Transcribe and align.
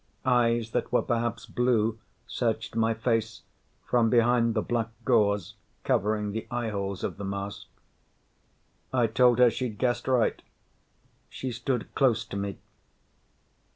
Eyes 0.25 0.71
that 0.71 0.91
were 0.91 1.03
perhaps 1.03 1.45
blue 1.45 1.99
searched 2.25 2.75
my 2.75 2.91
face 2.95 3.43
from 3.85 4.09
behind 4.09 4.55
the 4.55 4.61
black 4.63 4.89
gauze 5.05 5.53
covering 5.83 6.31
the 6.31 6.47
eyeholes 6.49 7.03
of 7.03 7.17
the 7.17 7.23
mask. 7.23 7.67
I 8.91 9.05
told 9.05 9.37
her 9.37 9.51
she'd 9.51 9.77
guessed 9.77 10.07
right. 10.07 10.41
She 11.29 11.51
stood 11.51 11.93
close 11.93 12.25
to 12.25 12.35
me. 12.35 12.57